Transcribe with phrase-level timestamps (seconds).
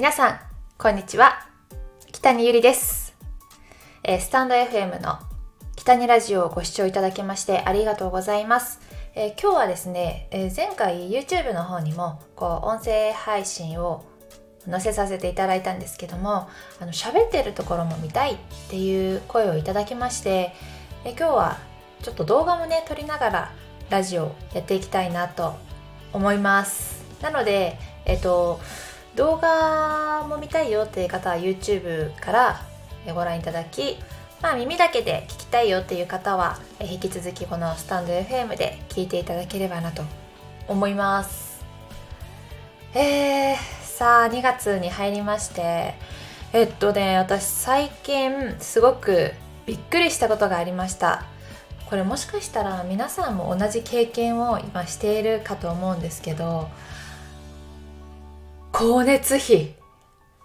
[0.00, 0.40] 皆さん、
[0.78, 1.46] こんにちは。
[2.10, 3.14] 北にゆりです。
[4.02, 5.18] えー、スタンド FM の
[5.76, 8.80] 北にラジオをご視聴いただきましてありがとうございます。
[9.14, 14.06] えー、今日はですね、えー、前回 YouTube の方にもこう音声配信を
[14.64, 16.48] 載せさせていただいたんですけども
[16.80, 18.36] あの喋ってるところも見たいっ
[18.70, 20.54] ていう声をいただきまして、
[21.04, 21.58] え今日は
[22.00, 23.52] ちょっと動画もね撮りながら
[23.90, 25.56] ラジオやっていきたいなと
[26.14, 28.60] 思いますなのでえっと
[29.16, 32.60] 動画も見たいよっていう方は YouTube から
[33.14, 33.96] ご覧いただき
[34.42, 40.02] まあ耳だけで聞きたいよっていう方は引き続きこのスタンド FM で聞いていただければなと
[40.66, 41.64] 思います。
[42.94, 45.94] えー、さあ2月に入りまして
[46.52, 49.32] えっとね私最近すごく
[49.66, 51.24] びっくりしたことがありました。
[51.90, 56.68] これもしかしたら皆さんも同じ経験を今しているかと思うんですけど
[58.80, 59.74] 光熱費。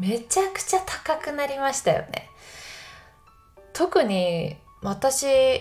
[0.00, 2.28] めちゃくちゃ高くなりましたよね。
[3.72, 5.60] 特に私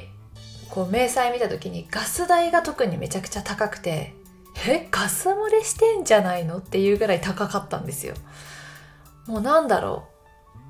[0.71, 4.15] こう明細見た時にガス代が特にめちゃくちゃ高くて
[4.67, 8.15] えガス漏れしてんじゃないのっていうぐらい高かったんですよ。
[9.27, 10.07] もうなんだろ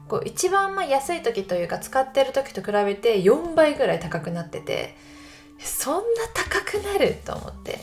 [0.06, 0.10] う。
[0.10, 4.98] こう一番まあ安い時というか使ってる時と比べて4倍ぐらい高くなってて
[5.60, 6.02] そんな
[6.34, 7.80] 高くなると思って。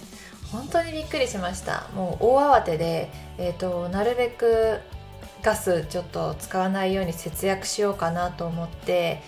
[0.72, 1.88] 当にびっくりしました。
[1.94, 4.80] もう大慌てで、えーと、なるべく
[5.42, 9.20] ガスちょっと使わないように節約しようかなと思って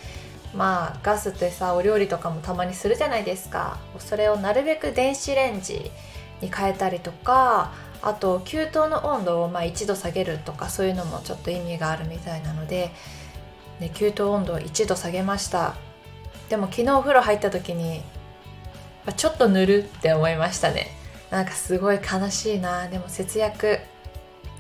[0.55, 3.79] まあガスってさお料理とかもたまにするじゃないですか。
[3.99, 5.91] それをなるべく電子レンジ
[6.41, 7.73] に変えたりとか
[8.03, 12.91] あと給湯の温度をま1度下げるとかそういうのもちょっと意味があるみたいなので、
[13.81, 15.75] ね、給湯温度を1度下げました。
[16.49, 18.03] でも昨日お風呂入った時に
[19.17, 20.94] ちょっと塗るって思いましたね。
[21.35, 23.81] なんかすごい悲しいなでも節約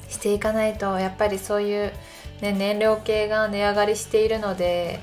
[0.08, 1.92] していかないとやっぱりそういう、
[2.42, 4.98] ね、燃料系が値上がりしているので、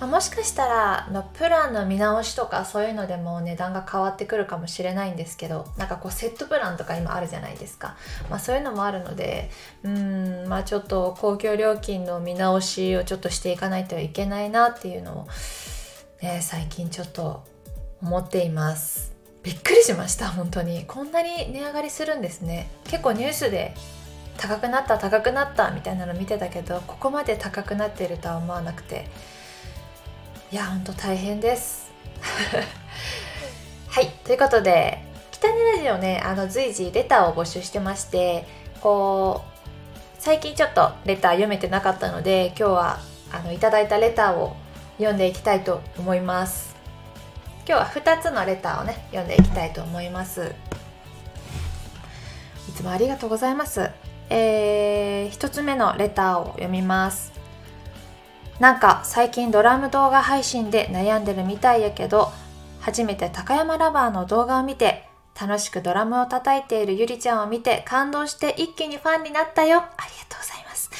[0.00, 7.96] もしかしたらのプランの見直しとかそういうのでも値段が変わってくるかもしれないんですけどなんかこうセットプランとか今あるじゃないですか、
[8.30, 9.50] まあ、そういうのもあるので
[9.82, 15.28] うんまあちょっと公共料金の見直しをちょっとしていかないといけないなっていうのを、
[16.22, 17.44] ね、最近ちょっと
[18.00, 19.17] 思っています。
[19.42, 20.84] びっくりしました本当に。
[20.86, 22.70] こんなに値上がりするんですね。
[22.84, 23.74] 結構ニュースで
[24.36, 29.06] 高くなった高くなったみたいなの見てたけどここまで高くなっているとは思わなくて。
[30.50, 31.90] いやほんと大変です。
[33.88, 38.46] はいということで北にラジオねあの随時レターを募集してまして
[38.80, 39.58] こう
[40.18, 43.00] 最近ちょっとレター読めてなかったので今日は
[43.30, 44.56] あのいただいたレターを
[44.96, 46.67] 読んでいきたいと思います。
[47.68, 50.54] 今日は2つのレターをね読んでいきたいと思います。
[52.66, 53.90] いつもありがとうございます。
[54.30, 57.30] えー、1つ目のレターを読みます。
[58.58, 62.32] なんか最近ドラム動画配信で悩んでるみたいやけど
[62.80, 65.06] 初めて高山ラバーの動画を見て
[65.38, 69.80] 楽しくドラムを叩いているゆりちゃんを見て感動して一気にファンになったよ。
[69.80, 69.96] ありが
[70.30, 70.90] とうございます。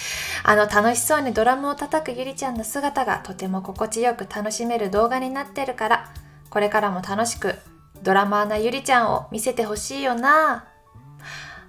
[0.45, 6.13] あの楽しそうにドラムを叩くゆりちゃんの姿がとても心地よく楽しめる動画になってるから
[6.51, 7.55] これからも楽しく
[8.03, 10.67] ドラマーなゆりちゃんを見せてほしいよな。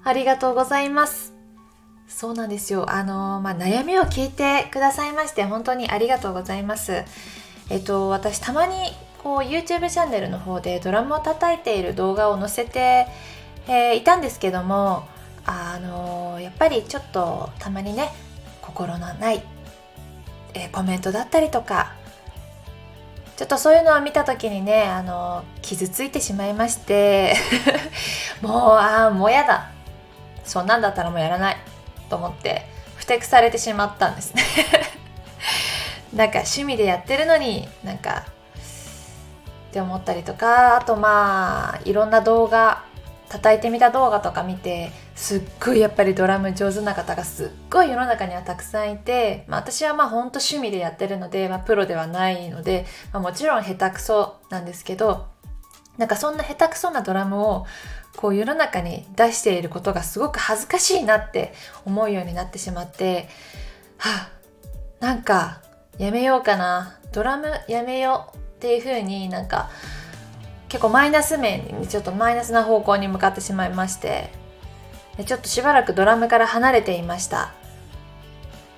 [0.03, 1.33] ありがとうございます。
[2.07, 2.89] そうなんですよ。
[2.89, 7.03] あのまあ、悩みを聞いてくださいまして本当にありがとうございます。
[7.69, 8.75] えっと私たまに
[9.23, 13.07] こう YouTube チャンネルの方でドラムを叩いている動画を載せて、
[13.67, 15.07] えー、いたんですけども
[15.45, 18.11] あのやっぱりちょっとたまにね
[18.61, 19.43] 心のない、
[20.53, 21.93] えー、コメントだったりとか
[23.39, 27.37] ちょっとそういうのを見た時にねあの傷ついてしまいまして
[28.43, 29.69] もうああもうやだ。
[30.43, 31.57] そんなんだったらもうやらない
[32.09, 32.67] と思って
[32.97, 34.43] ふてくされてしまったんですね。
[36.13, 38.25] なんか趣味でやってるのになんか
[39.69, 42.83] って思ったりとかあとまあいろんな動画
[43.29, 55.27] 叩いてみた動画とか見てすっごいやっぱりドラム上手な方がすっごい世の中にはたくさんいて、まあ、私はまあほんと趣味でやってるので、まあ、プロではないので、まあ、もちろん下手くそなんですけど
[55.97, 57.65] なんかそんな下手くそなドラムを
[58.15, 61.53] こう世の中に出していることがすごく恥ずかしいなって
[61.85, 63.27] 思うようになってしまって
[63.97, 64.29] は
[65.01, 65.61] あなんか
[65.97, 66.97] やめようかな。
[67.11, 69.69] ドラムやめようっていう風になんか
[70.69, 74.38] 結構マイナス面にちょっとマイナスな方向に向かってしまいまして。
[75.25, 77.53] ちょっとしばらくドラムから離れていました。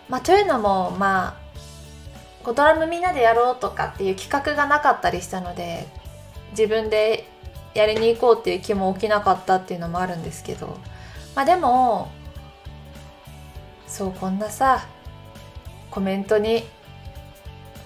[0.10, 1.42] まあ、というのもまあ
[2.44, 5.88] ドラムみんなでやろうとかっていう企画がなかったりしたので
[6.52, 7.30] 自分で
[7.74, 10.78] やりに行こうっていう気も起きなかったっていうのもあるんですけど、
[11.36, 12.12] まあ、でも
[13.88, 14.86] そうこんなさ
[15.92, 16.64] コメントに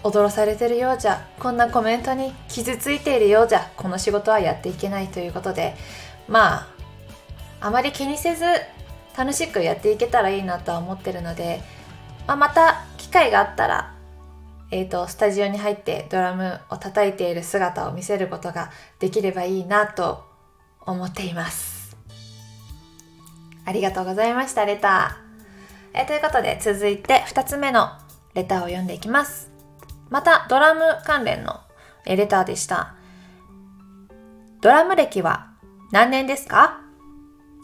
[0.03, 5.75] 踊らされてるようじゃこんなコメントに傷ついているようじゃこの仕事はやっていけないということで
[6.27, 6.74] まあ
[7.65, 8.45] あまり気にせず
[9.17, 11.61] 楽しくやっていけたらいいなとは思ってるので、
[12.27, 13.95] まあ、また機会があったら
[14.71, 20.25] えーと、スタジオに入ってドラムを叩いている姿を見せることができればいいなと
[20.81, 21.95] 思っています。
[23.63, 27.89] ありがとうございましたレター、えー、ということで続いて2つ目の
[28.33, 29.51] レターを読んでいきます。
[30.09, 31.61] またドラム関連の
[32.05, 32.95] レターでした。
[34.61, 35.53] ドラム歴は
[35.91, 36.84] 何年ですか？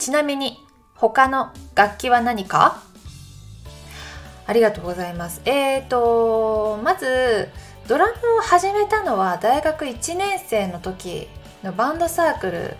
[0.02, 0.58] ちなみに
[0.96, 2.82] 他の楽器は何か？
[4.48, 5.44] ありがとうございます。
[5.46, 7.50] えーと、まず、
[7.88, 11.28] ドラムを始めたのは大学1年生の時
[11.62, 12.78] のバンドサークル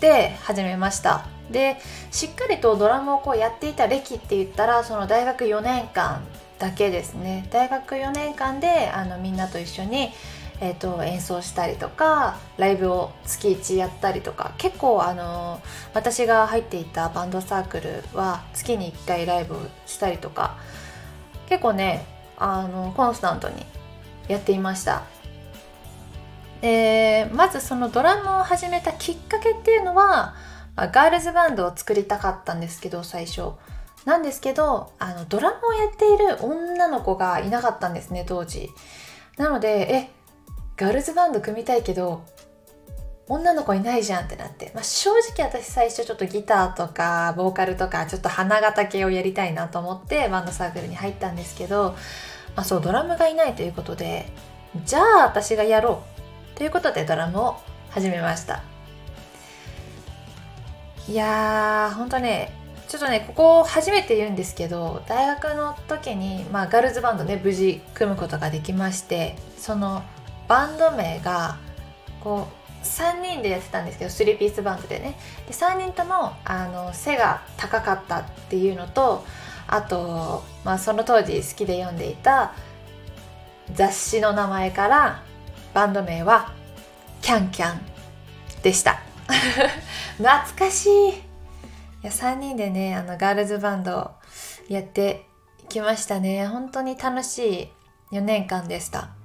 [0.00, 1.24] で始めました。
[1.52, 1.76] で、
[2.10, 6.20] しっかりとドラムをこうやっていた歴って言ったら、その大学4年間
[6.58, 7.46] だけですね。
[7.52, 10.10] 大学4年間であのみんなと一緒に
[10.62, 15.60] えーと、演奏したりとかライブを月1やったりとか結構あの
[15.94, 20.58] 私が入っていたバンドサークルは月に1回ライブをしたりとか
[21.48, 22.04] 結構ね
[22.36, 23.64] あのコンスタントに
[24.28, 25.02] やっていました。
[26.60, 30.34] でまずそのドラムを始めたきっかけっていうのは、
[30.76, 33.52] まあ、ガールズバンドを作りたかったんですけど最初。
[34.04, 38.68] なんですけどあのドラムをやっている女の子がいなかったんですね当時。
[39.36, 40.19] なのでえ
[40.80, 42.24] ガールズバンド組みたいけど
[43.28, 51.94] 女の子いないじゃんってなって、まあ、正直私最初ちょっとギターとかボーカルとかちょっと花形系をやりたいなと思ってバンドサークルに入ったんですけど、
[52.56, 54.32] まあ、そうドラムがいないということで
[54.86, 56.02] じゃあ私がやろ
[56.54, 57.56] うということでドラムを
[57.90, 58.62] 始めました。
[61.06, 62.52] いやーほんとね
[62.88, 70.02] ちょっとねここ初めて言うんですけど大学の時に、まあ、ガールズバンドね無事組むことができましてその
[70.50, 71.58] バンド名が
[72.20, 75.16] こう3人でやってたんですけど3ピースバンドでね。
[75.46, 79.24] で3人ともあの背が高かったっていうのと
[79.68, 82.52] あと、まあ、その当時好きで読んでいた
[83.74, 85.22] 雑誌の名前から
[85.72, 86.52] バンド名は
[87.22, 87.80] キャンキャン
[88.64, 89.00] でした。
[90.18, 91.08] 懐かしい。
[91.10, 91.12] い
[92.02, 94.10] や3人でねあのガールズバンド
[94.68, 95.28] やって
[95.68, 96.44] きましたね。
[96.48, 97.70] 本当に楽し
[98.10, 99.19] い4年間でした。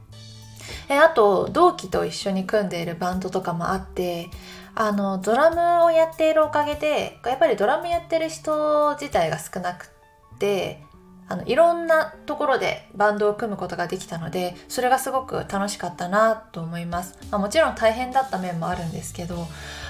[0.89, 4.29] えあと同期と一緒に組んでいるバンドとかもあって
[4.75, 10.83] あのドラムをやっているおかげでやっぱりドラムやってる人自体が少なくって
[11.27, 19.47] あのいろんなところでバンドを組むことができたのでそれがすごく楽しかったなと思います、まあ、もちろん大変だった面もあるんですけど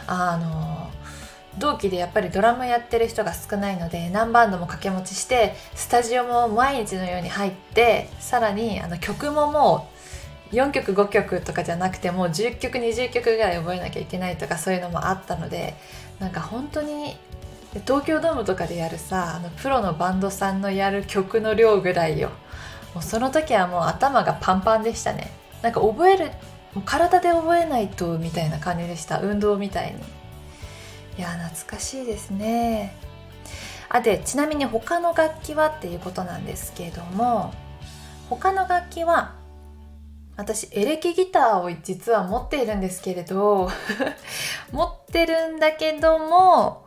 [0.07, 0.89] あの
[1.57, 9.94] 同期でやっぱりドラムやってる人が少ないので何バンドも掛け持ちしてスタジオも毎日のように入ってさらにあの曲ももう
[10.51, 15.75] 4曲5曲とかじゃなくてもう10曲20曲ぐらい覚えなきゃいけないとかそういうのもあったので
[16.19, 17.17] なんか本当に
[17.85, 22.29] 東京ドームとかでやるさあのプロのバンドさんのやる曲の量ぐらいよ。
[22.93, 25.29] もうその時はもう頭がパンパンでしたね。
[25.61, 26.25] なんか覚える
[26.73, 29.19] もう体で覚えないとみたいな感じでした。
[29.19, 29.99] 運動みたいに。
[31.17, 32.95] いや懐かしいですね。
[33.89, 37.53] あでちなみに他の楽器はっていうことなんですけれども
[38.29, 39.35] 他の楽器は
[40.37, 43.69] 私エレキギターを実は持っているんですけれど
[44.71, 46.83] 持ってるんだけども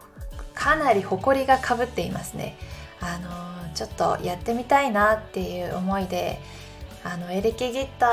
[0.54, 2.56] かなり埃がかぶっていますね。
[3.00, 6.40] あのちょっとやってみたいなっていう思いで
[7.04, 8.10] あのエレキギター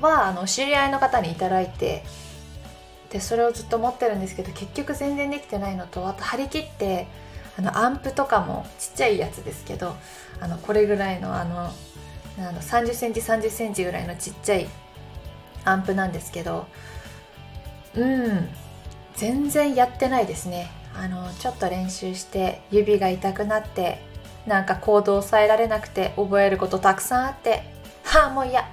[0.00, 2.02] はあの知り合いの方に頂いて
[3.10, 7.06] でそれをずっと持ってるんですけど結局全然できてないのとあと張り切って
[7.58, 9.94] あのアンプとかもちっちゃいやつですけど
[10.40, 11.70] あのこれぐらいのあの
[12.38, 14.68] あの30センチ30センチぐらいのちっちゃい
[15.64, 16.66] アンプなんですけど
[17.94, 18.48] うん
[19.16, 20.70] 全然やってないですね。
[20.94, 24.02] あのちょっと練習して指が痛くなって
[24.46, 27.62] なんかコードを抑えられなくて覚えることたくさんあって
[28.04, 28.64] はあもう嫌っ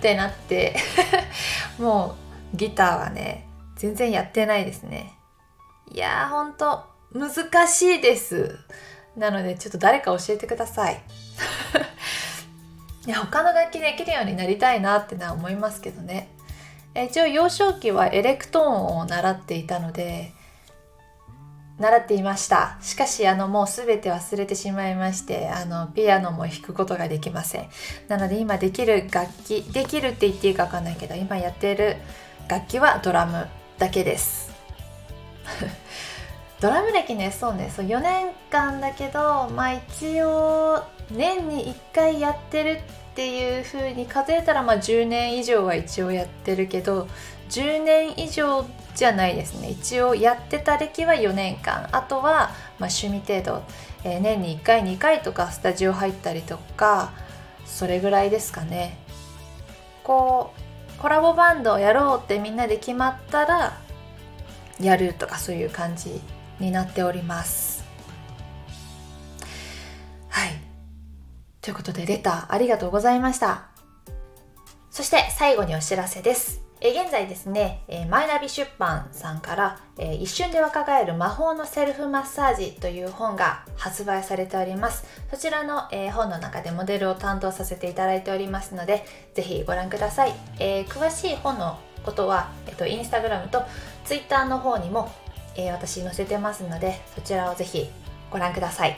[0.00, 0.76] てなって
[1.78, 2.16] も
[2.52, 5.12] うギターはね全然やってないですね。
[5.92, 8.58] いやーほんと難しいです。
[9.16, 11.02] なのでちょっと誰か教えてください。
[13.06, 16.28] いや他の楽器できるようになりたいなってのは思いますけどね。
[16.94, 20.32] 一応幼少期はエレクトーンを習っていたので
[21.78, 22.78] 習っていました。
[22.80, 27.68] しかしあのもう全て忘れてしまいましてあのピアノも弾くことができません。
[28.08, 31.96] なので今できる楽器できるって言っていいか分かんないけど今やっている
[32.48, 33.46] 楽器はドラム
[33.78, 34.50] だけです。
[36.60, 37.70] ドラム歴ねそうね。
[37.74, 47.08] そう4年間だけどまあ一応年に1回やってるっていう風に数えたらまあ10年以上は一応やってるけど
[47.50, 49.70] 10年以上じゃないですね。
[49.70, 51.88] 一応やってた歴は4年間。
[51.92, 53.62] あとはまあ趣味程度、
[54.04, 57.12] えー、年に1回2回とかスタジオ入ったりとか
[57.66, 58.98] それぐらいですかね。
[60.02, 60.54] こ
[60.96, 63.78] うコラボバンドをやろうってみんなで決まったら
[64.80, 66.20] やるとかそういう感じ
[66.58, 67.84] になっております
[70.28, 70.50] はい
[71.60, 73.68] ということでレターありがとうございました
[74.90, 85.06] そして最後にお知らせですえ現在ですね、えマイナビ出版さんから、え一瞬で若返る魔法のセルフマッサージという本が発売されております。
[85.30, 90.34] そちらの、え本の中でモデルを担当させていただいておりますので、ぜひご覧ください。
[90.58, 93.62] えー、詳しい本のことは、えっと、インスタグラムと
[94.04, 95.10] ツイッターの方にも、
[95.56, 97.88] えー、私載せてますので、そちらをぜひ
[98.30, 98.96] ご覧ください。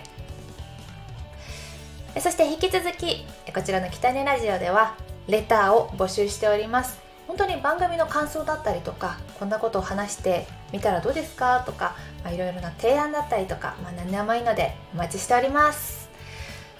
[2.20, 3.24] そして引き続き、
[3.54, 4.94] こちらの北根ラジオでは、
[5.28, 7.08] レターを募集しております。
[7.28, 11.94] 本当に番組の感想だったりとかこんなことを話してみたらどうですかとか
[12.26, 16.08] いろいろな提案だったりとか、まあ、何でもいいのでお待ちしております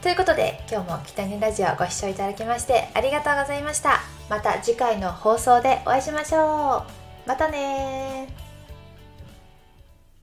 [0.01, 6.87] ということで今日も北にラジオご視聴いただきましてありがとうございましたまた次回の放送でお会いしましょ
[7.27, 8.48] うまたね